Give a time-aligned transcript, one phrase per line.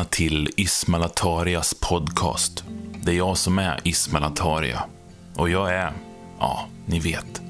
[0.00, 2.64] Välkomna till Ismail Atarias podcast.
[3.02, 4.82] Det är jag som är Ismail Ataria.
[5.36, 5.92] Och jag är,
[6.38, 7.42] ja, ni vet.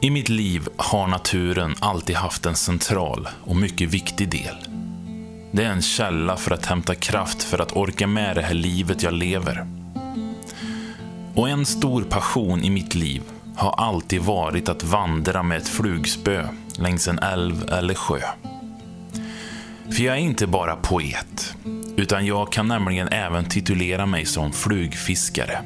[0.00, 4.54] I mitt liv har naturen alltid haft en central och mycket viktig del.
[5.52, 9.02] Det är en källa för att hämta kraft för att orka med det här livet
[9.02, 9.66] jag lever.
[11.34, 13.22] Och en stor passion i mitt liv
[13.56, 18.20] har alltid varit att vandra med ett flugspö längs en älv eller sjö.
[19.90, 21.56] För jag är inte bara poet,
[21.96, 25.58] utan jag kan nämligen även titulera mig som flugfiskare.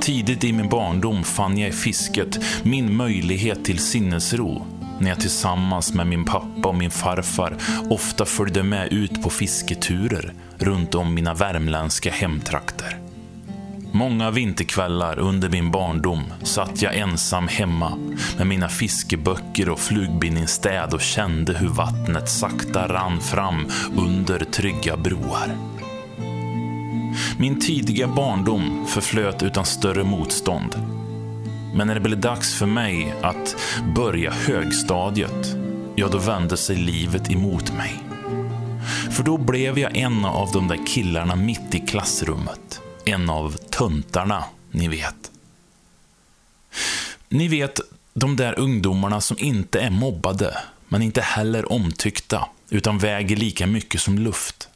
[0.00, 4.66] Tidigt i min barndom fann jag i fisket min möjlighet till sinnesro
[5.00, 7.56] när jag tillsammans med min pappa och min farfar
[7.90, 12.99] ofta följde med ut på fisketurer runt om mina värmländska hemtrakter.
[13.92, 17.96] Många vinterkvällar under min barndom satt jag ensam hemma
[18.38, 23.66] med mina fiskeböcker och flugbindningsstäd och kände hur vattnet sakta rann fram
[23.96, 25.56] under trygga broar.
[27.38, 30.74] Min tidiga barndom förflöt utan större motstånd.
[31.74, 33.56] Men när det blev dags för mig att
[33.96, 35.56] börja högstadiet,
[35.94, 37.94] ja då vände sig livet emot mig.
[39.10, 44.44] För då blev jag en av de där killarna mitt i klassrummet en av töntarna,
[44.70, 45.30] ni vet.
[47.28, 47.80] Ni vet,
[48.14, 50.58] de där ungdomarna som inte är mobbade,
[50.88, 54.68] men inte heller omtyckta, utan väger lika mycket som luft.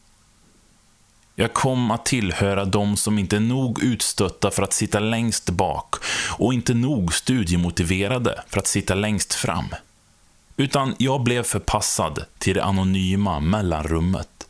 [1.34, 5.94] Jag kom att tillhöra de som inte är nog utstötta för att sitta längst bak
[6.38, 9.69] och inte nog studiemotiverade för att sitta längst fram.
[10.56, 14.47] Utan jag blev förpassad till det anonyma mellanrummet.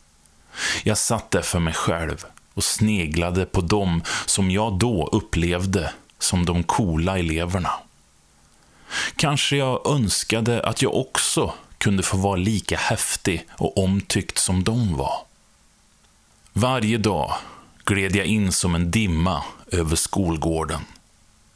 [0.83, 6.45] Jag satt där för mig själv och sneglade på dem som jag då upplevde som
[6.45, 7.71] de coola eleverna.
[9.15, 14.97] Kanske jag önskade att jag också kunde få vara lika häftig och omtyckt som de
[14.97, 15.13] var.
[16.53, 17.33] Varje dag
[17.85, 20.81] gled jag in som en dimma över skolgården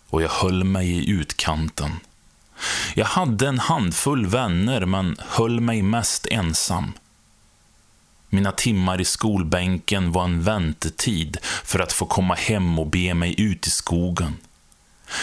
[0.09, 1.91] och jag höll mig i utkanten.
[2.95, 6.93] Jag hade en handfull vänner men höll mig mest ensam.
[8.29, 13.41] Mina timmar i skolbänken var en väntetid för att få komma hem och be mig
[13.41, 14.37] ut i skogen.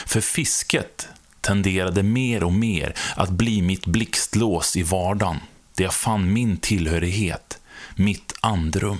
[0.06, 1.08] För fisket
[1.40, 5.40] tenderade mer och mer att bli mitt blixtlås i vardagen,
[5.74, 7.58] där jag fann min tillhörighet,
[7.94, 8.98] mitt andrum.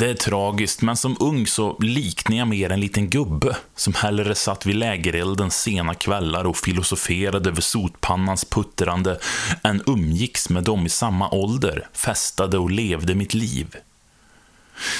[0.00, 4.34] Det är tragiskt, men som ung så liknade jag mer en liten gubbe som hellre
[4.34, 9.18] satt vid lägerelden sena kvällar och filosoferade över sotpannans puttrande
[9.62, 13.76] än umgicks med dem i samma ålder, festade och levde mitt liv.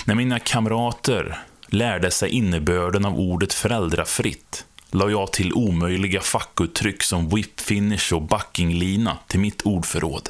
[0.05, 7.29] När mina kamrater lärde sig innebörden av ordet föräldrafritt la jag till omöjliga fackuttryck som
[7.29, 10.29] whip finish och backinglina till mitt ordförråd.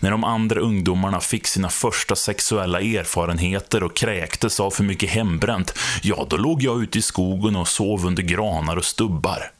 [0.00, 5.78] När de andra ungdomarna fick sina första sexuella erfarenheter och kräktes av för mycket hembränt,
[6.02, 9.50] ja, då låg jag ute i skogen och sov under granar och stubbar.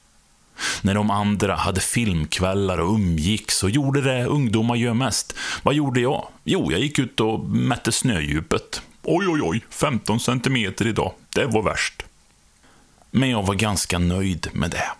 [0.82, 6.00] När de andra hade filmkvällar och umgicks och gjorde det ungdomar gör mest, vad gjorde
[6.00, 6.28] jag?
[6.44, 8.82] Jo, jag gick ut och mätte snödjupet.
[9.02, 11.12] Oj, oj, oj, 15 centimeter idag.
[11.34, 12.02] Det var värst.
[13.10, 14.90] Men jag var ganska nöjd med det.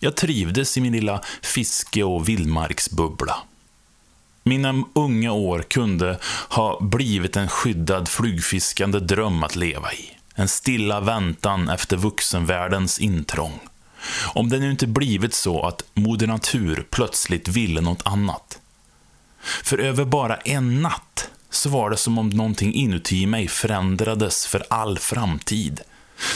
[0.00, 3.36] Jag trivdes i min lilla fiske och vildmarksbubbla.
[4.42, 10.10] Mina unga år kunde ha blivit en skyddad flugfiskande dröm att leva i.
[10.34, 13.60] En stilla väntan efter vuxenvärldens intrång.
[14.34, 18.58] Om det nu inte blivit så att Moder Natur plötsligt ville något annat.
[19.40, 24.62] För över bara en natt så var det som om någonting inuti mig förändrades för
[24.70, 25.80] all framtid.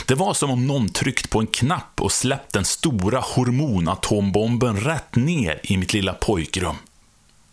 [0.07, 5.17] Det var som om någon tryckt på en knapp och släppt den stora hormonatombomben rätt
[5.17, 6.77] ner i mitt lilla pojkrum.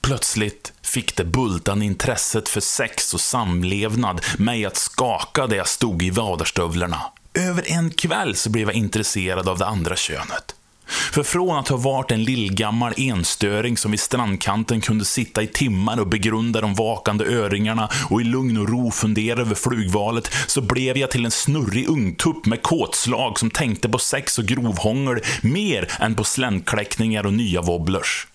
[0.01, 6.03] Plötsligt fick det bultande intresset för sex och samlevnad mig att skaka där jag stod
[6.03, 7.01] i vaderstövlarna.
[7.33, 10.55] Över en kväll så blev jag intresserad av det andra könet.
[10.85, 15.99] För från att ha varit en lillgammal enstöring som vid strandkanten kunde sitta i timmar
[15.99, 20.97] och begrunda de vakande öringarna och i lugn och ro fundera över flugvalet, så blev
[20.97, 26.15] jag till en snurrig ungtupp med kåtslag som tänkte på sex och grovhångel mer än
[26.15, 28.27] på sländkläckningar och nya wobblers.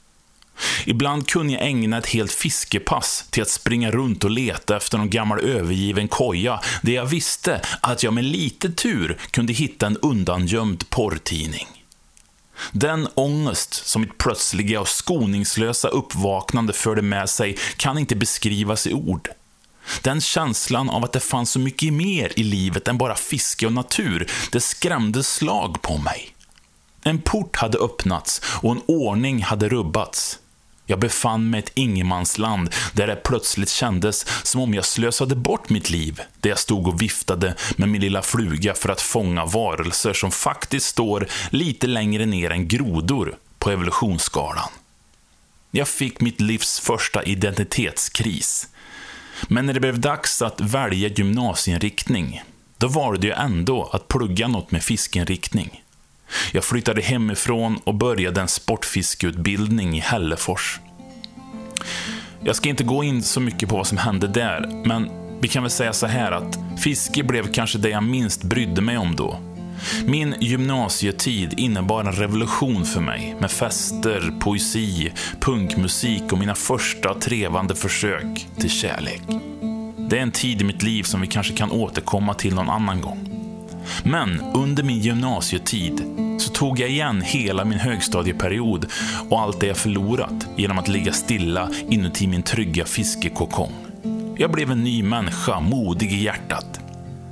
[0.85, 5.11] Ibland kunde jag ägna ett helt fiskepass till att springa runt och leta efter någon
[5.11, 10.91] gammal övergiven koja, där jag visste att jag med lite tur kunde hitta en undangömd
[10.91, 11.67] porrtidning.
[12.73, 18.93] Den ångest som mitt plötsliga och skoningslösa uppvaknande förde med sig kan inte beskrivas i
[18.93, 19.29] ord.
[20.03, 23.73] Den känslan av att det fanns så mycket mer i livet än bara fiske och
[23.73, 26.37] natur, det skrämde slag på mig.
[27.05, 30.39] En port hade öppnats och en ordning hade rubbats.
[30.89, 35.71] Jag befann mig i ett ingenmansland där det plötsligt kändes som om jag slösade bort
[35.71, 36.21] mitt liv.
[36.41, 40.87] Där jag stod och viftade med min lilla fluga för att fånga varelser som faktiskt
[40.87, 44.69] står lite längre ner än grodor på evolutionsskalan.
[45.71, 48.69] Jag fick mitt livs första identitetskris.
[49.49, 52.43] Men när det blev dags att välja gymnasieinriktning,
[52.79, 55.83] då valde jag ändå att plugga något med fiskeinriktning.
[56.53, 60.81] Jag flyttade hemifrån och började en sportfiskeutbildning i Hällefors.
[62.45, 65.63] Jag ska inte gå in så mycket på vad som hände där, men vi kan
[65.63, 69.41] väl säga så här att fiske blev kanske det jag minst brydde mig om då.
[70.05, 77.75] Min gymnasietid innebar en revolution för mig med fester, poesi, punkmusik och mina första trevande
[77.75, 79.23] försök till kärlek.
[80.11, 83.01] Det är en tid i mitt liv som vi kanske kan återkomma till någon annan
[83.01, 83.36] gång.
[84.05, 86.03] Men under min gymnasietid
[86.39, 88.87] så tog jag igen hela min högstadieperiod
[89.29, 93.73] och allt det jag förlorat genom att ligga stilla inuti min trygga fiskekokong.
[94.39, 96.81] Jag blev en ny människa, modig i hjärtat.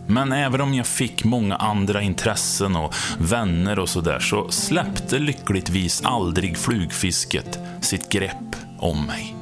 [0.07, 6.03] Men även om jag fick många andra intressen och vänner och sådär så släppte lyckligtvis
[6.05, 9.35] aldrig flugfisket sitt grepp om mig.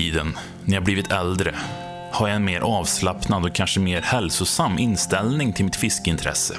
[0.00, 1.54] Tiden, när jag blivit äldre,
[2.12, 6.54] har jag en mer avslappnad och kanske mer hälsosam inställning till mitt fiskeintresse.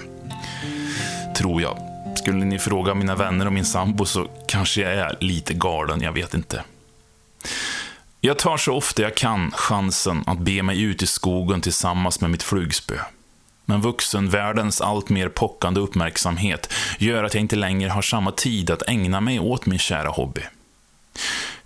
[1.37, 1.77] Tror jag.
[2.15, 6.11] Skulle ni fråga mina vänner och min sambo så kanske jag är lite galen, jag
[6.11, 6.63] vet inte.
[8.19, 12.29] Jag tar så ofta jag kan chansen att be mig ut i skogen tillsammans med
[12.29, 12.95] mitt flugspö.
[13.65, 18.89] Men vuxenvärldens allt mer pockande uppmärksamhet gör att jag inte längre har samma tid att
[18.89, 20.41] ägna mig åt min kära hobby.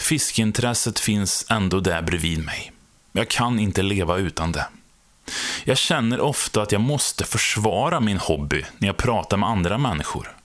[0.06, 2.72] Fiskintresset finns ändå där bredvid mig.
[3.12, 4.68] Jag kan inte leva utan det.
[5.64, 10.36] Jag känner ofta att jag måste försvara min hobby när jag pratar med andra människor.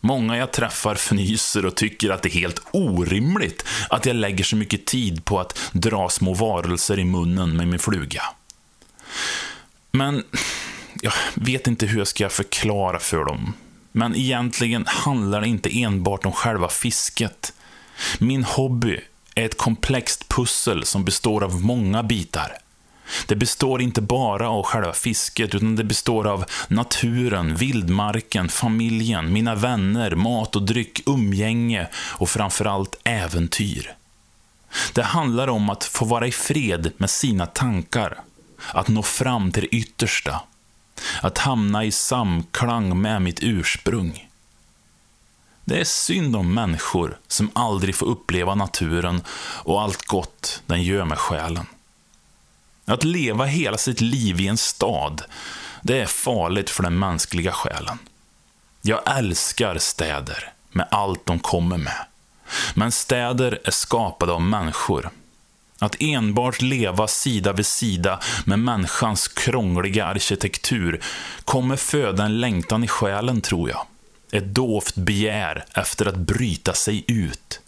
[0.00, 4.56] Många jag träffar fnyser och tycker att det är helt orimligt att jag lägger så
[4.56, 8.22] mycket tid på att dra små varelser i munnen med min fluga.
[9.90, 10.24] Men
[11.00, 13.52] jag vet inte hur jag ska förklara för dem.
[13.92, 17.52] Men egentligen handlar det inte enbart om själva fisket.
[18.18, 19.00] Min hobby
[19.34, 22.58] är ett komplext pussel som består av många bitar.
[23.26, 29.54] Det består inte bara av själva fisket, utan det består av naturen, vildmarken, familjen, mina
[29.54, 33.94] vänner, mat och dryck, umgänge och framförallt äventyr.
[34.92, 38.18] Det handlar om att få vara i fred med sina tankar,
[38.72, 40.40] att nå fram till det yttersta,
[41.22, 44.28] att hamna i samklang med mitt ursprung.
[45.64, 49.22] Det är synd om människor som aldrig får uppleva naturen
[49.62, 51.66] och allt gott den gör med själen.
[52.84, 55.22] Att leva hela sitt liv i en stad,
[55.82, 57.98] det är farligt för den mänskliga själen.
[58.82, 62.06] Jag älskar städer med allt de kommer med.
[62.74, 65.10] Men städer är skapade av människor.
[65.78, 71.02] Att enbart leva sida vid sida med människans krångliga arkitektur
[71.44, 73.86] kommer föda en längtan i själen, tror jag
[74.34, 77.60] ett dovt begär efter att bryta sig ut.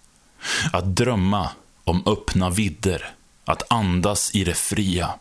[0.73, 1.50] Att drömma
[1.85, 5.14] om öppna vidder, att andas i det fria.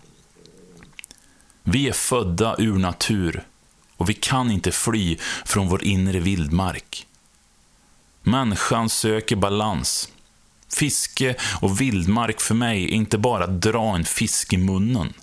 [1.64, 3.44] Vi är födda ur natur
[3.98, 7.08] och vi kan inte fly från vår inre vildmark.
[8.24, 10.10] Människan söker balans.
[10.74, 15.14] Fiske och vildmark för mig är inte bara att dra en fisk i munnen.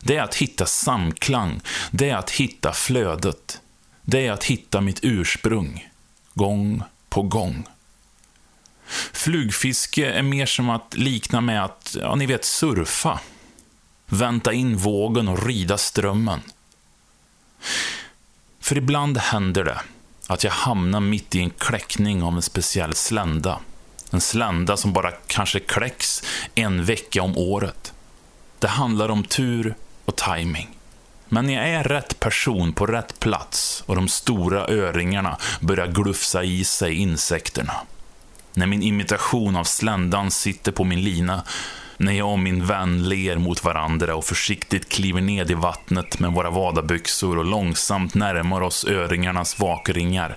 [0.00, 1.60] Det är att hitta samklang,
[1.90, 3.61] det är att hitta flödet
[4.02, 5.88] det är att hitta mitt ursprung,
[6.34, 7.64] gång på gång.
[9.12, 13.20] Flugfiske är mer som att likna med att, ja, ni vet, surfa.
[14.06, 16.40] Vänta in vågen och rida strömmen.
[18.60, 19.80] För ibland händer det
[20.26, 23.60] att jag hamnar mitt i en kläckning av en speciell slända.
[24.10, 26.22] En slända som bara kanske kläcks
[26.54, 27.92] en vecka om året.
[28.58, 30.68] Det handlar om tur och timing.
[31.32, 36.44] Men när jag är rätt person på rätt plats och de stora öringarna börjar glufsa
[36.44, 37.72] i sig insekterna.
[38.54, 41.42] När min imitation av sländan sitter på min lina.
[41.96, 46.32] När jag och min vän ler mot varandra och försiktigt kliver ned i vattnet med
[46.32, 50.36] våra vadabyxor och långsamt närmar oss öringarnas vakringar.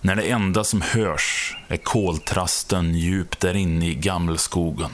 [0.00, 4.90] När det enda som hörs är koltrasten djupt där inne i gammelskogen.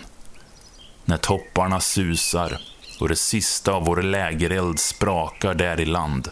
[1.05, 2.59] När topparna susar
[3.02, 6.30] och det sista av vår lägereld sprakar där i land.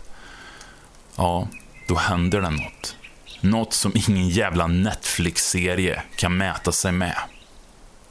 [1.16, 1.48] ja,
[1.88, 2.96] då händer det något.
[3.40, 7.16] Något som ingen jävla Netflix-serie kan mäta sig med.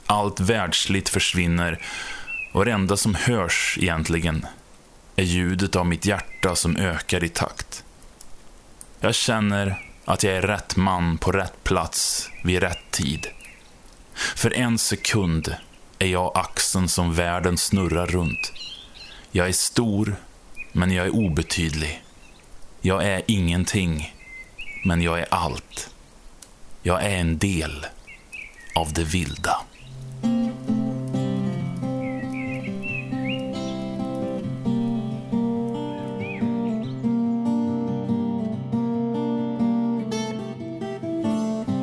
[0.05, 1.79] Allt världsligt försvinner
[2.53, 4.45] och det enda som hörs egentligen
[5.15, 7.83] är ljudet av mitt hjärta som ökar i takt.
[8.99, 13.27] Jag känner att jag är rätt man på rätt plats vid rätt tid.
[14.13, 15.55] För en sekund
[15.99, 18.53] är jag axeln som världen snurrar runt.
[19.31, 20.15] Jag är stor,
[20.71, 22.03] men jag är obetydlig.
[22.81, 24.13] Jag är ingenting,
[24.85, 25.89] men jag är allt.
[26.83, 27.85] Jag är en del
[28.75, 29.61] av det vilda.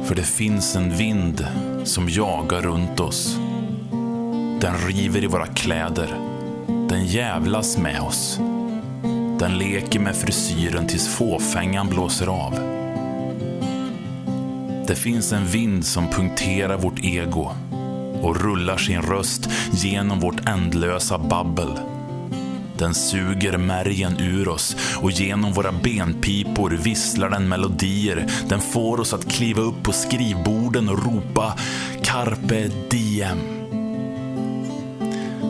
[0.04, 1.46] För det finns en vind
[1.84, 3.38] som jagar runt oss.
[4.60, 6.16] Den river i våra kläder.
[6.88, 8.40] Den jävlas med oss.
[9.38, 12.52] Den leker med frisyren tills fåfängan blåser av.
[14.86, 17.50] Det finns en vind som punkterar vårt ego
[18.22, 21.78] och rullar sin röst genom vårt ändlösa babbel.
[22.78, 28.26] Den suger märgen ur oss och genom våra benpipor visslar den melodier.
[28.48, 31.54] Den får oss att kliva upp på skrivborden och ropa
[32.02, 33.38] Carpe diem.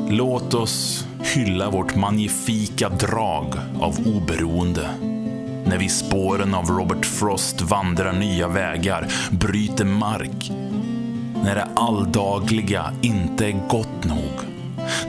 [0.08, 4.90] Låt oss hylla vårt magnifika drag av oberoende.
[5.64, 10.50] När vi i spåren av Robert Frost vandrar nya vägar, bryter mark.
[11.44, 14.32] När det alldagliga inte är gott nog.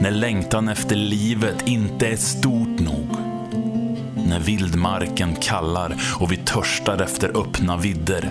[0.00, 3.08] När längtan efter livet inte är stort nog.
[4.28, 8.30] När vildmarken kallar och vi törstar efter öppna vidder.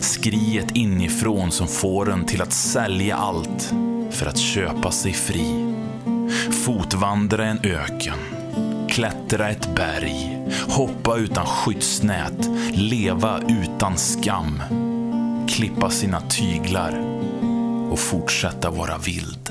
[0.00, 3.74] Skriet inifrån som får en till att sälja allt
[4.10, 5.69] för att köpa sig fri.
[6.64, 8.18] Fotvandra en öken.
[8.88, 10.38] Klättra ett berg.
[10.68, 12.48] Hoppa utan skyddsnät.
[12.72, 14.62] Leva utan skam.
[15.48, 17.20] Klippa sina tyglar
[17.90, 19.50] och fortsätta vara vild.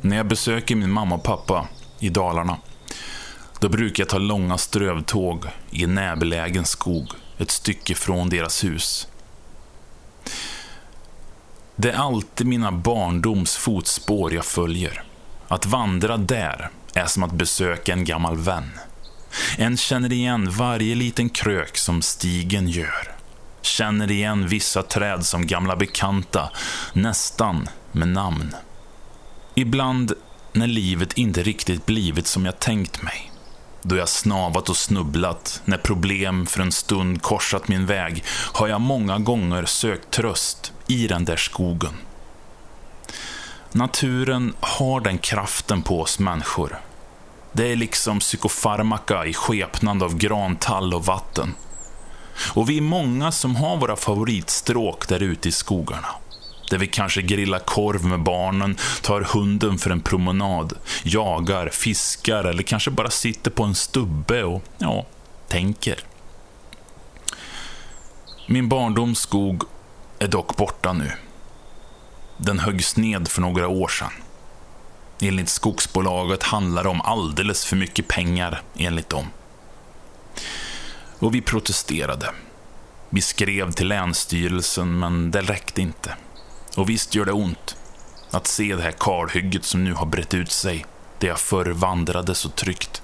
[0.00, 1.68] När jag besöker min mamma och pappa
[2.00, 2.56] i Dalarna,
[3.60, 9.08] då brukar jag ta långa strövtåg i en närbelägen skog ett stycke från deras hus.
[11.76, 15.02] Det är alltid mina barndoms fotspår jag följer.
[15.48, 18.70] Att vandra där är som att besöka en gammal vän.
[19.58, 23.16] En känner igen varje liten krök som stigen gör.
[23.62, 26.50] Känner igen vissa träd som gamla bekanta,
[26.92, 28.54] nästan med namn.
[29.54, 30.12] Ibland
[30.52, 33.32] när livet inte riktigt blivit som jag tänkt mig.
[33.88, 38.80] Då jag snavat och snubblat, när problem för en stund korsat min väg, har jag
[38.80, 41.92] många gånger sökt tröst i den där skogen.
[43.72, 46.80] Naturen har den kraften på oss människor.
[47.52, 51.54] Det är liksom psykofarmaka i skepnad av grantall och vatten.
[52.54, 56.08] Och vi är många som har våra favoritstråk där ute i skogarna.
[56.70, 62.62] Där vi kanske grillar korv med barnen, tar hunden för en promenad, jagar, fiskar eller
[62.62, 65.06] kanske bara sitter på en stubbe och, ja,
[65.48, 65.98] tänker.
[68.48, 69.62] Min barndoms skog
[70.18, 71.12] är dock borta nu.
[72.36, 74.12] Den höggs ned för några år sedan.
[75.20, 79.26] Enligt skogsbolaget handlar det om alldeles för mycket pengar, enligt dem.
[81.18, 82.30] Och vi protesterade.
[83.10, 86.16] Vi skrev till Länsstyrelsen, men det räckte inte.
[86.76, 87.76] Och visst gör det ont
[88.30, 90.86] att se det här kalhygget som nu har brett ut sig,
[91.18, 93.02] där jag förr vandrade så tryggt.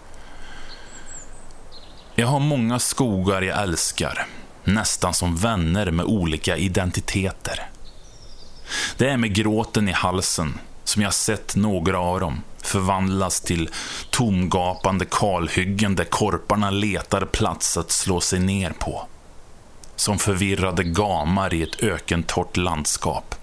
[2.15, 4.27] Jag har många skogar jag älskar,
[4.65, 7.71] nästan som vänner med olika identiteter.
[8.97, 13.71] Det är med gråten i halsen som jag sett några av dem förvandlas till
[14.11, 19.07] tomgapande kalhyggen där korparna letar plats att slå sig ner på.
[19.97, 23.35] Som förvirrade gamar i ett ökentorrt landskap.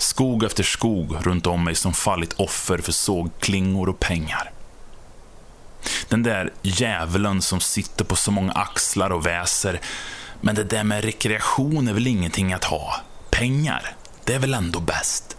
[0.00, 4.52] Skog efter skog runt om mig som fallit offer för sågklingor och pengar.
[6.08, 9.80] Den där djävulen som sitter på så många axlar och väser.
[10.40, 12.96] Men det där med rekreation är väl ingenting att ha?
[13.30, 15.36] Pengar, det är väl ändå bäst?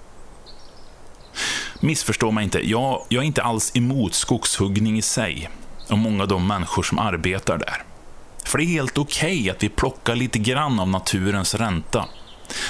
[1.80, 5.50] Missförstå mig inte, jag, jag är inte alls emot skogshuggning i sig
[5.90, 7.84] och många av de människor som arbetar där.
[8.46, 12.06] För det är helt okej okay att vi plockar lite grann av naturens ränta.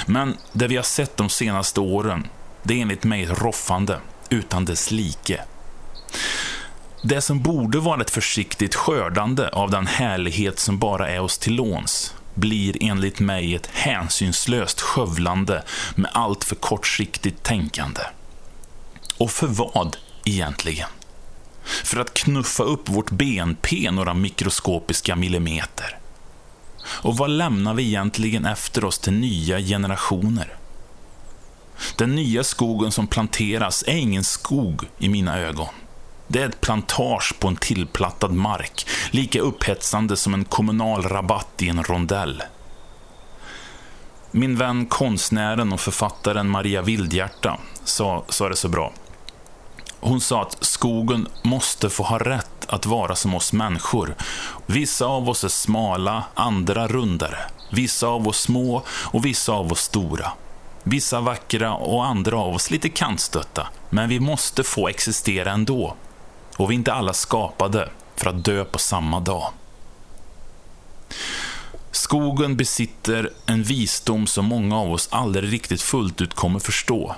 [0.06, 2.28] Men det vi har sett de senaste åren,
[2.64, 5.42] det är enligt mig roffande utan dess like.
[7.04, 11.56] Det som borde vara ett försiktigt skördande av den härlighet som bara är oss till
[11.56, 15.64] låns, blir enligt mig ett hänsynslöst skövlande
[15.96, 18.02] med allt för kortsiktigt tänkande.
[19.18, 20.90] Och för vad egentligen?
[21.64, 26.00] För att knuffa upp vårt BNP några mikroskopiska millimeter?
[26.86, 30.56] Och vad lämnar vi egentligen efter oss till nya generationer?
[31.96, 35.68] Den nya skogen som planteras är ingen skog i mina ögon.
[36.28, 41.70] Det är ett plantage på en tillplattad mark, lika upphetsande som en kommunal rabatt i
[41.70, 42.44] en rondell.
[44.32, 48.94] Min vän konstnären och författaren Maria Vildhjärta sa, sa det så bra.
[50.00, 54.16] Hon sa att skogen måste få ha rätt att vara som oss människor.
[54.66, 57.38] Vissa av oss är smala, andra rundare.
[57.72, 60.32] Vissa av oss små och vissa av oss stora.
[60.84, 63.68] Vissa vackra och andra av oss lite kantstötta.
[63.90, 65.96] Men vi måste få existera ändå.
[66.58, 69.51] Och vi är inte alla skapade för att dö på samma dag.
[71.92, 77.16] Skogen besitter en visdom som många av oss aldrig riktigt fullt ut kommer förstå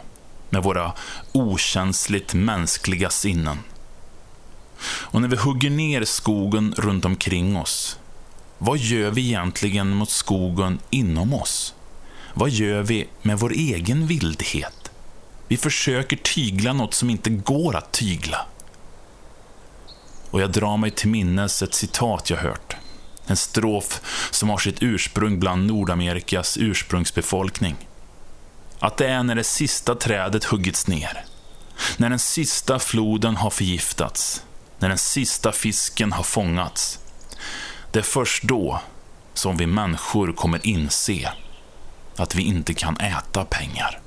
[0.50, 0.92] med våra
[1.32, 3.58] okänsligt mänskliga sinnen.
[4.86, 7.98] Och när vi hugger ner skogen runt omkring oss,
[8.58, 11.74] vad gör vi egentligen mot skogen inom oss?
[12.34, 14.92] Vad gör vi med vår egen vildhet?
[15.48, 18.46] Vi försöker tygla något som inte går att tygla.
[20.32, 22.76] Och jag drar mig till minnes ett citat jag hört.
[23.28, 27.76] En strof som har sitt ursprung bland Nordamerikas ursprungsbefolkning.
[28.80, 31.26] Att det är när det sista trädet huggits ner,
[31.98, 34.44] när den sista floden har förgiftats,
[34.84, 37.00] när den sista fisken har fångats.
[37.92, 38.82] Det är först då
[39.34, 41.34] som vi människor kommer inse
[42.16, 44.00] att vi inte kan äta pengar.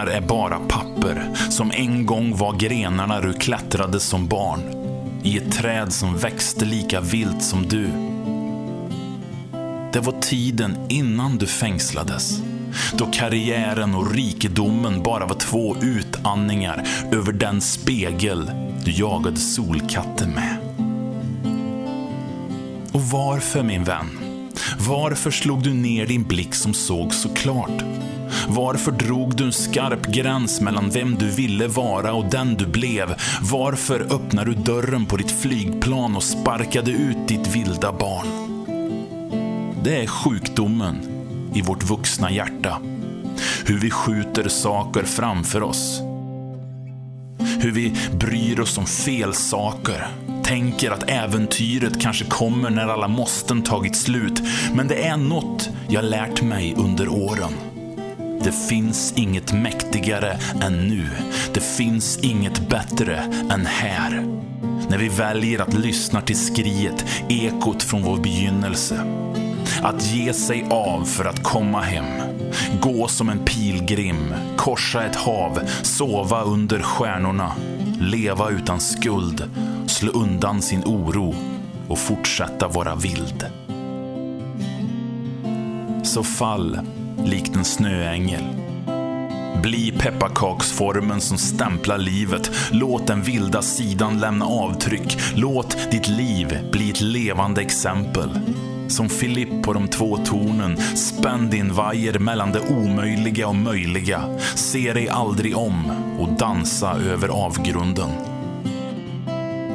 [0.00, 4.60] Pengar är bara papper som en gång var grenarna du klättrade som barn.
[5.22, 7.86] I ett träd som växte lika vilt som du.
[9.92, 12.42] Det var tiden innan du fängslades.
[12.92, 18.50] Då karriären och rikedomen bara var två utandningar över den spegel
[18.84, 20.56] du jagade solkatten med.
[22.92, 24.18] Och varför, min vän?
[24.88, 27.84] Varför slog du ner din blick som såg så klart?
[28.48, 33.14] Varför drog du en skarp gräns mellan vem du ville vara och den du blev?
[33.40, 38.26] Varför öppnade du dörren på ditt flygplan och sparkade ut ditt vilda barn?
[39.84, 40.96] Det är sjukdomen
[41.54, 42.80] i vårt vuxna hjärta.
[43.66, 46.02] Hur vi skjuter saker framför oss.
[47.60, 50.06] Hur vi bryr oss om fel saker.
[50.42, 54.42] Tänker att äventyret kanske kommer när alla måsten tagit slut.
[54.74, 57.69] Men det är något jag lärt mig under åren.
[58.44, 61.06] Det finns inget mäktigare än nu.
[61.54, 63.16] Det finns inget bättre
[63.50, 64.10] än här.
[64.88, 69.04] När vi väljer att lyssna till skriet, ekot från vår begynnelse.
[69.82, 72.22] Att ge sig av för att komma hem.
[72.80, 77.52] Gå som en pilgrim, korsa ett hav, sova under stjärnorna.
[78.00, 79.50] Leva utan skuld,
[79.86, 81.34] slå undan sin oro
[81.88, 83.46] och fortsätta vara vild.
[86.02, 86.78] Så fall
[87.24, 88.44] likt en snöängel.
[89.62, 92.50] Bli pepparkaksformen som stämplar livet.
[92.70, 95.18] Låt den vilda sidan lämna avtryck.
[95.34, 98.40] Låt ditt liv bli ett levande exempel.
[98.88, 104.38] Som Filipp på de två tornen, spänn din vajer mellan det omöjliga och möjliga.
[104.54, 108.10] Se dig aldrig om och dansa över avgrunden.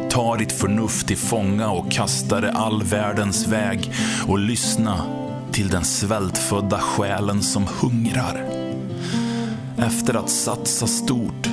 [0.09, 3.91] Ta ditt förnuft till fånga och kasta det all världens väg
[4.27, 5.24] och lyssna
[5.55, 8.45] till den svältfödda själen som hungrar.
[9.77, 11.49] Efter att satsa stort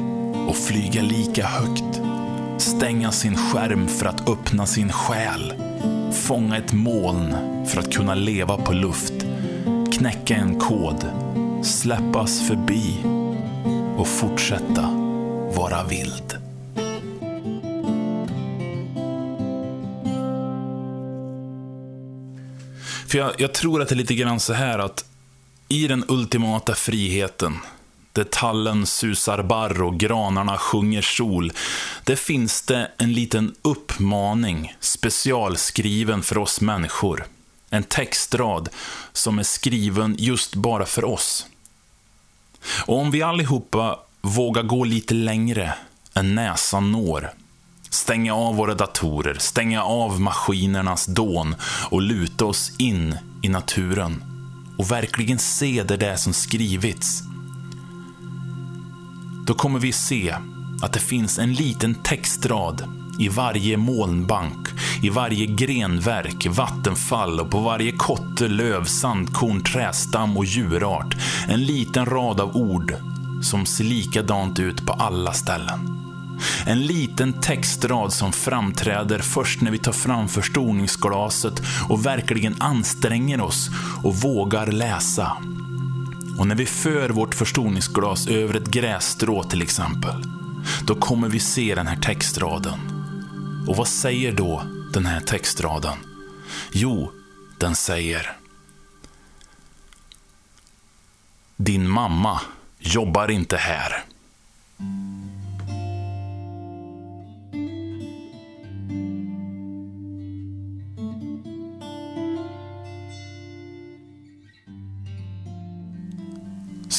[0.48, 2.00] och flyga lika högt.
[2.58, 5.54] Stänga sin skärm för att öppna sin själ.
[6.12, 7.34] Fånga ett moln
[7.66, 9.14] för att kunna leva på luft.
[9.92, 11.06] Knäcka en kod.
[11.62, 12.96] Släppas förbi
[13.98, 14.82] och fortsätta
[15.54, 16.41] vara vild.
[23.12, 25.04] För jag, jag tror att det är lite grann så här att
[25.68, 27.58] i den ultimata friheten,
[28.12, 31.52] där tallen susar barr och granarna sjunger sol,
[32.04, 37.24] där finns det en liten uppmaning specialskriven för oss människor.
[37.70, 38.68] En textrad
[39.12, 41.46] som är skriven just bara för oss.
[42.86, 45.74] Och om vi allihopa vågar gå lite längre
[46.14, 47.30] än näsan når,
[47.94, 51.54] stänga av våra datorer, stänga av maskinernas dån
[51.90, 54.24] och luta oss in i naturen.
[54.78, 57.22] och verkligen se det där som skrivits,
[59.46, 60.34] då kommer vi se
[60.82, 62.84] att det finns en liten textrad
[63.18, 64.68] i varje molnbank,
[65.02, 71.16] i varje grenverk, vattenfall och på varje kotte, löv, sandkorn, trästam och djurart.
[71.48, 72.94] En liten rad av ord
[73.42, 76.01] som ser likadant ut på alla ställen.
[76.66, 83.70] En liten textrad som framträder först när vi tar fram förstoringsglaset och verkligen anstränger oss
[84.02, 85.36] och vågar läsa.
[86.38, 90.24] Och när vi för vårt förstoringsglas över ett grässtrå till exempel,
[90.86, 92.78] då kommer vi se den här textraden.
[93.68, 95.98] Och vad säger då den här textraden?
[96.72, 97.12] Jo,
[97.58, 98.36] den säger
[101.56, 102.40] Din mamma
[102.78, 104.04] jobbar inte här.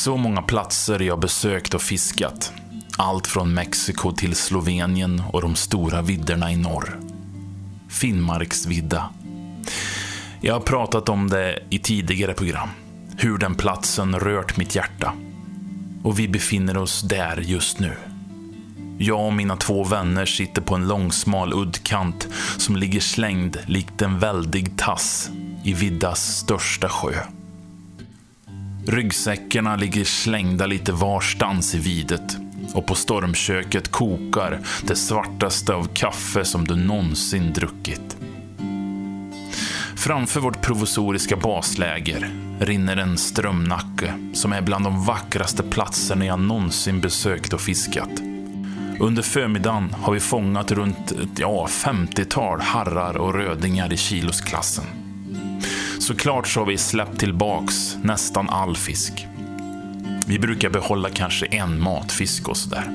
[0.03, 2.53] Så många platser jag besökt och fiskat.
[2.97, 6.99] Allt från Mexiko till Slovenien och de stora vidderna i norr.
[7.89, 9.09] Finnmarksvidda.
[10.41, 12.69] Jag har pratat om det i tidigare program.
[13.17, 15.13] Hur den platsen rört mitt hjärta.
[16.03, 17.93] Och vi befinner oss där just nu.
[18.97, 24.19] Jag och mina två vänner sitter på en långsmal uddkant som ligger slängd likt en
[24.19, 25.29] väldig tass
[25.63, 27.13] i Viddas största sjö.
[28.87, 32.37] Ryggsäckarna ligger slängda lite varstans i videt
[32.73, 38.17] och på stormköket kokar det svartaste av kaffe som du någonsin druckit.
[39.95, 47.01] Framför vårt provisoriska basläger rinner en strömnacke som är bland de vackraste platserna jag någonsin
[47.01, 48.21] besökt och fiskat.
[48.99, 55.02] Under förmiddagen har vi fångat runt ja, 50-tal harrar och rödingar i kilosklassen.
[56.03, 59.27] Såklart så har vi släppt tillbaks nästan all fisk.
[60.27, 62.91] Vi brukar behålla kanske en matfisk och sådär.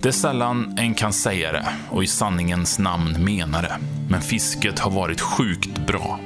[0.00, 3.76] Det är sällan en kan säga det och i sanningens namn mena det.
[4.08, 6.20] Men fisket har varit sjukt bra.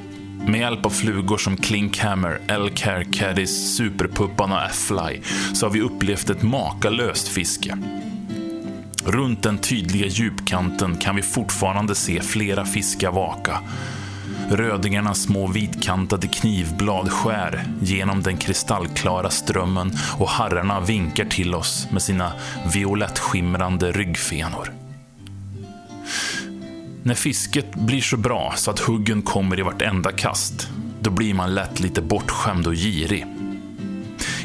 [0.47, 5.21] Med hjälp av flugor som Klinkhammer, Elcare, Caddis, Superpuppan och F-Fly
[5.55, 7.79] så har vi upplevt ett makalöst fiske.
[9.05, 13.61] Runt den tydliga djupkanten kan vi fortfarande se flera fiskar vaka
[14.51, 22.03] Rödingarnas små vitkantade knivblad skär genom den kristallklara strömmen och harrarna vinkar till oss med
[22.03, 22.33] sina
[22.75, 24.73] violettskimrande ryggfenor.
[27.03, 30.69] När fisket blir så bra så att huggen kommer i vartenda kast,
[31.01, 33.36] då blir man lätt lite bortskämd och girig.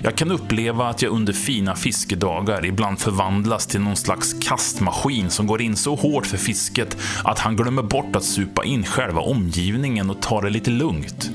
[0.04, 5.48] Jag kan uppleva att jag under fina fiskedagar ibland förvandlas till någon slags kastmaskin som
[5.48, 10.10] går in så hårt för fisket att han glömmer bort att supa in själva omgivningen
[10.10, 11.32] och ta det lite lugnt.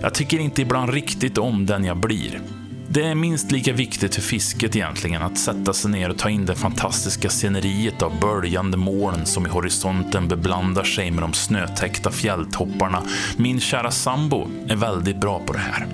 [0.00, 2.40] Jag tycker inte ibland riktigt om den jag blir.
[2.88, 6.46] Det är minst lika viktigt för fisket egentligen att sätta sig ner och ta in
[6.46, 13.02] det fantastiska sceneriet av böljande moln som i horisonten beblandar sig med de snötäckta fjälltopparna.
[13.36, 15.86] Min kära sambo är väldigt bra på det här.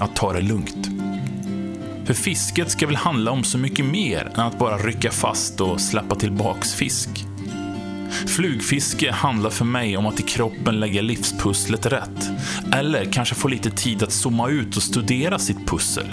[0.00, 0.97] Att ta det lugnt.
[2.08, 5.80] För fisket ska väl handla om så mycket mer än att bara rycka fast och
[5.80, 7.08] släppa tillbaks fisk.
[8.26, 12.30] Flugfiske handlar för mig om att i kroppen lägga livspusslet rätt.
[12.72, 16.06] Eller kanske få lite tid att zooma ut och studera sitt pussel.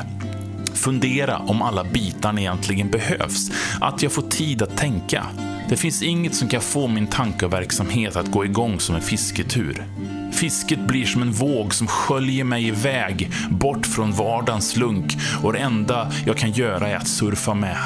[0.73, 3.51] Fundera om alla bitarna egentligen behövs.
[3.81, 5.25] Att jag får tid att tänka.
[5.69, 9.85] Det finns inget som kan få min tankeverksamhet att gå igång som en fisketur.
[10.35, 15.59] Fisket blir som en våg som sköljer mig iväg bort från vardagens lunk och det
[15.59, 17.77] enda jag kan göra är att surfa med.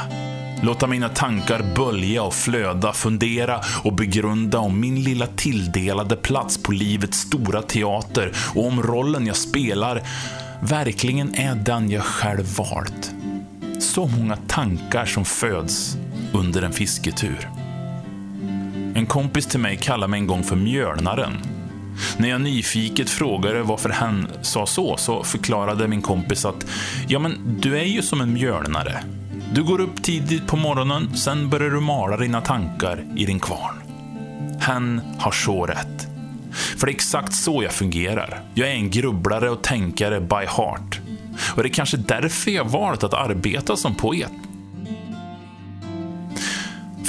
[0.64, 6.72] Låta mina tankar bölja och flöda, fundera och begrunda om min lilla tilldelade plats på
[6.72, 10.02] livets stora teater och om rollen jag spelar
[10.62, 13.12] verkligen är den jag själv valt.
[13.80, 15.98] Så många tankar som föds
[16.34, 17.50] under en fisketur.
[18.96, 21.59] En kompis till mig kallade mig en gång för mjölnaren
[22.18, 26.66] när jag nyfiket frågade varför han sa så, så förklarade min kompis att
[27.08, 29.04] ja, men du är ju som en mjölnare.
[29.54, 33.76] Du går upp tidigt på morgonen, sen börjar du mala dina tankar i din kvarn.
[34.62, 36.08] Han har så rätt.
[36.52, 38.42] För det är exakt så jag fungerar.
[38.54, 41.00] Jag är en grubblare och tänkare by heart.
[41.56, 44.32] Och det är kanske därför jag valt att arbeta som poet.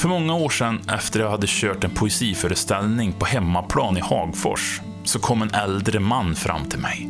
[0.01, 5.19] För många år sedan, efter jag hade kört en poesiföreställning på hemmaplan i Hagfors, så
[5.19, 7.09] kom en äldre man fram till mig.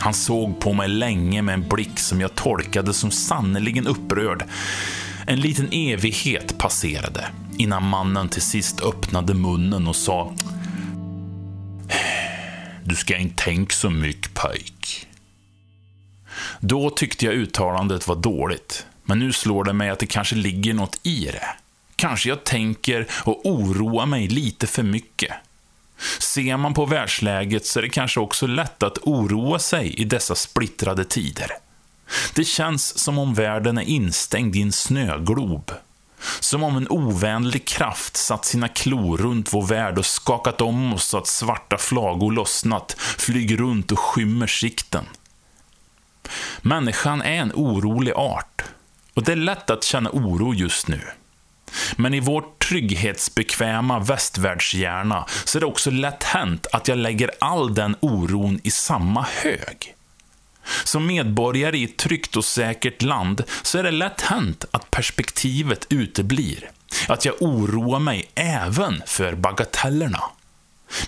[0.00, 4.44] Han såg på mig länge med en blick som jag tolkade som sannerligen upprörd.
[5.26, 7.26] En liten evighet passerade
[7.58, 10.34] innan mannen till sist öppnade munnen och sa
[12.84, 15.06] Du ska inte tänka så mycket pojk.
[16.60, 20.74] Då tyckte jag uttalandet var dåligt, men nu slår det mig att det kanske ligger
[20.74, 21.59] något i det.
[22.00, 25.32] Kanske jag tänker och oroar mig lite för mycket.
[26.18, 30.34] Ser man på världsläget så är det kanske också lätt att oroa sig i dessa
[30.34, 31.50] splittrade tider.
[32.34, 35.72] Det känns som om världen är instängd i en snöglob.
[36.40, 41.04] Som om en ovänlig kraft satt sina klor runt vår värld och skakat om oss
[41.04, 45.04] så att svarta flagor lossnat, flyger runt och skymmer sikten.
[46.60, 48.64] Människan är en orolig art
[49.14, 51.00] och det är lätt att känna oro just nu.
[51.96, 57.74] Men i vår trygghetsbekväma västvärldshjärna så är det också lätt hänt att jag lägger all
[57.74, 59.94] den oron i samma hög.
[60.84, 65.86] Som medborgare i ett tryggt och säkert land så är det lätt hänt att perspektivet
[65.88, 66.70] uteblir.
[67.08, 70.22] Att jag oroar mig även för bagatellerna.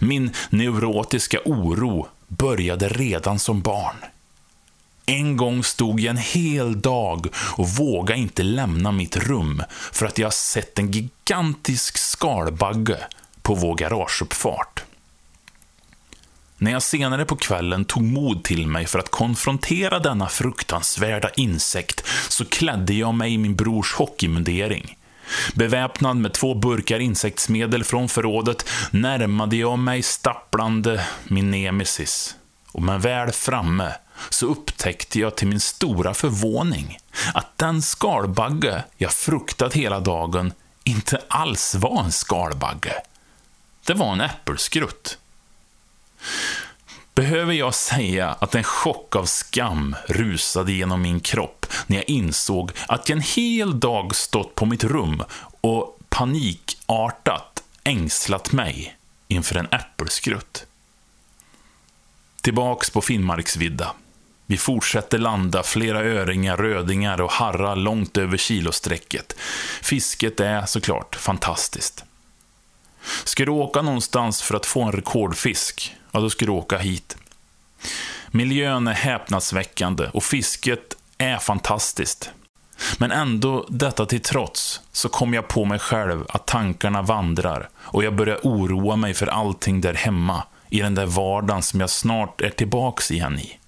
[0.01, 3.97] Min neurotiska oro började redan som barn.
[5.07, 9.63] En gång stod jag en hel dag och vågade inte lämna mitt rum
[9.93, 12.99] för att jag sett en gigantisk skalbagge
[13.43, 14.83] på vår garageuppfart.
[16.59, 22.07] När jag senare på kvällen tog mod till mig för att konfrontera denna fruktansvärda insekt
[22.29, 24.99] så klädde jag mig i min brors hockeymundering.
[25.55, 32.37] Beväpnad med två burkar insektsmedel från förrådet närmade jag mig stapplande min nemesis.
[32.73, 33.93] Och men väl framme
[34.31, 36.99] så upptäckte jag till min stora förvåning
[37.35, 40.53] att den skalbagge jag fruktat hela dagen
[40.85, 42.95] inte alls var en skalbagge.
[43.87, 45.19] Det var en äppelskrutt.
[47.15, 52.73] Behöver jag säga att en chock av skam rusade genom min kropp när jag insåg
[52.89, 55.23] att jag en hel dag stått på mitt rum
[55.61, 58.97] och panikartat ängslat mig
[59.29, 60.67] inför en äppelskrutt.
[62.41, 63.95] Tillbaks på Finnmarksvidda.
[64.53, 69.37] Vi fortsätter landa flera öringar, rödingar och harrar långt över kilosträcket.
[69.83, 72.05] Fisket är såklart fantastiskt.
[73.25, 77.17] Ska du åka någonstans för att få en rekordfisk, ja då ska du åka hit.
[78.29, 82.31] Miljön är häpnadsväckande och fisket är fantastiskt.
[82.99, 88.05] Men ändå, detta till trots, så kom jag på mig själv att tankarna vandrar och
[88.05, 92.41] jag börjar oroa mig för allting där hemma, i den där vardagen som jag snart
[92.41, 93.59] är tillbaks igen i.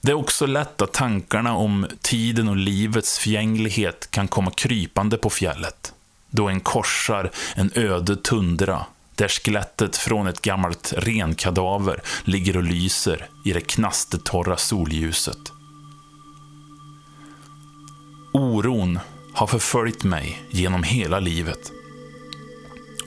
[0.00, 5.30] Det är också lätt att tankarna om tiden och livets förgänglighet kan komma krypande på
[5.30, 5.92] fjället,
[6.30, 13.28] då en korsar en öde tundra där skelettet från ett gammalt renkadaver ligger och lyser
[13.44, 15.52] i det knastertorra solljuset.
[18.32, 18.98] Oron
[19.34, 21.72] har förföljt mig genom hela livet.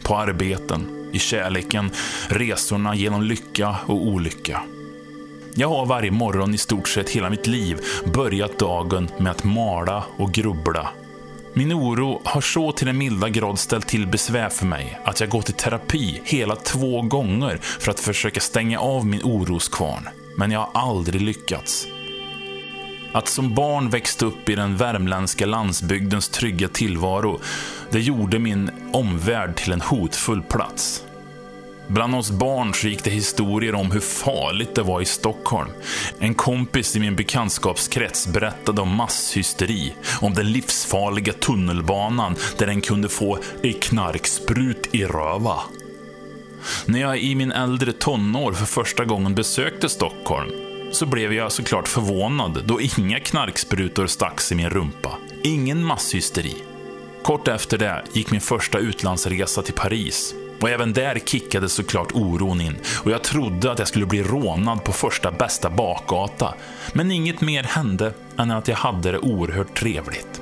[0.04, 1.92] På arbeten, i kärleken,
[2.28, 4.62] resorna genom lycka och olycka.
[5.56, 7.80] Jag har varje morgon i stort sett hela mitt liv
[8.14, 10.90] börjat dagen med att mala och grubbla.
[11.54, 15.30] Min oro har så till en milda grad ställt till besvär för mig att jag
[15.30, 20.10] gått i terapi hela två gånger för att försöka stänga av min oroskvarn.
[20.38, 21.88] Men jag har aldrig lyckats.
[23.14, 27.40] Att som barn växa upp i den värmländska landsbygdens trygga tillvaro,
[27.92, 31.04] det gjorde min omvärld till en hotfull plats.
[31.94, 35.70] Bland oss barn så gick det historier om hur farligt det var i Stockholm.
[36.20, 43.10] En kompis i min bekantskapskrets berättade om masshysteri, om den livsfarliga tunnelbanan där den kunde
[43.10, 45.60] få en knarksprut i röva.
[46.86, 50.52] När jag i min äldre tonår för första gången besökte Stockholm
[50.92, 55.18] så blev jag såklart förvånad då inga knarksprutor stacks i min rumpa.
[55.44, 56.56] Ingen masshysteri.
[57.24, 62.62] Kort efter det gick min första utlandsresa till Paris och även där kickade såklart oron
[62.62, 66.54] in och jag trodde att jag skulle bli rånad på första bästa bakgata.
[66.94, 70.42] Men inget mer hände än att jag hade det oerhört trevligt.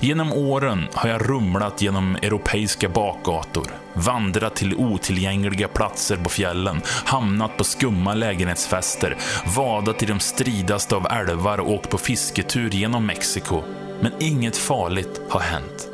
[0.00, 7.56] Genom åren har jag rumlat genom europeiska bakgator, vandrat till otillgängliga platser på fjällen, hamnat
[7.56, 9.16] på skumma lägenhetsfester,
[9.56, 13.62] vadat i de stridaste av älvar och åkt på fisketur genom Mexiko.
[14.00, 15.91] Men inget farligt har hänt.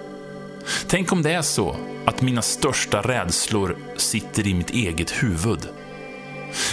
[0.88, 1.76] Tänk om det är så
[2.06, 5.68] att mina största rädslor sitter i mitt eget huvud.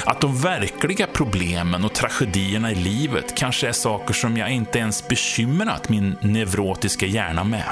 [0.06, 5.08] Att de verkliga problemen och tragedierna i livet kanske är saker som jag inte ens
[5.08, 7.70] bekymrat min neurotiska hjärna med.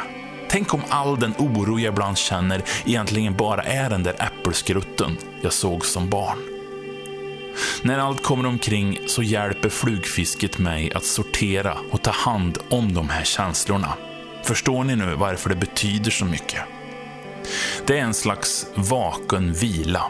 [0.49, 5.53] Tänk om all den oro jag ibland känner egentligen bara är den där äppelskrutten jag
[5.53, 6.37] såg som barn.
[7.81, 13.09] När allt kommer omkring så hjälper flugfisket mig att sortera och ta hand om de
[13.09, 13.93] här känslorna.
[14.43, 16.61] Förstår ni nu varför det betyder så mycket?
[17.85, 20.03] Det är en slags vaken vila.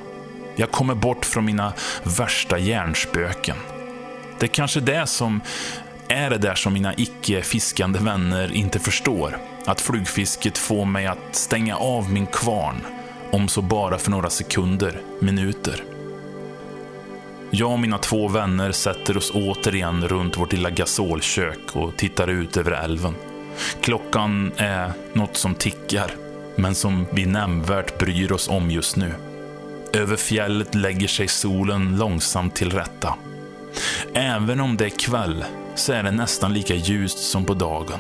[0.56, 3.58] Jag kommer bort från mina värsta hjärnspöken.
[4.40, 5.42] Det är kanske det som
[6.08, 9.38] är det där som mina icke-fiskande vänner inte förstår.
[9.66, 12.86] Att flugfisket får mig att stänga av min kvarn,
[13.32, 15.84] om så bara för några sekunder, minuter.
[17.52, 22.58] Jag och mina två vänner sätter oss återigen runt vårt lilla gasolkök och tittar ut
[22.58, 23.16] över älven.
[23.82, 26.12] Klockan är något som tickar,
[26.56, 29.14] men som vi nämnvärt bryr oss om just nu.
[29.94, 33.16] Över fjället lägger sig solen långsamt till rätta.
[34.14, 38.00] Även om det är kväll så är det nästan lika ljust som på dagen.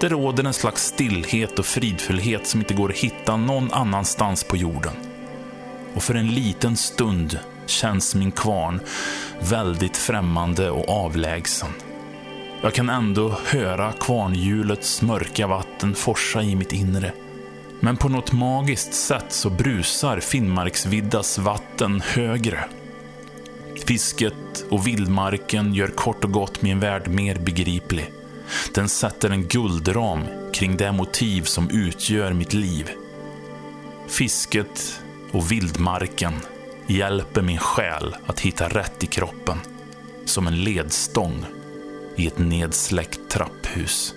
[0.00, 4.56] Det råder en slags stillhet och fridfullhet som inte går att hitta någon annanstans på
[4.56, 4.92] jorden.
[5.94, 8.80] Och för en liten stund känns min kvarn
[9.40, 11.68] väldigt främmande och avlägsen.
[12.64, 17.12] Jag kan ändå höra kvarnhjulets mörka vatten forsa i mitt inre.
[17.80, 22.64] Men på något magiskt sätt så brusar Finnmarksviddas vatten högre.
[23.86, 28.12] Fisket och vildmarken gör kort och gott min värld mer begriplig.
[28.74, 32.90] Den sätter en guldram kring det motiv som utgör mitt liv.
[34.08, 36.32] Fisket och vildmarken
[36.86, 39.58] hjälper min själ att hitta rätt i kroppen.
[40.24, 41.46] Som en ledstång
[42.16, 44.14] i ett nedsläckt trapphus.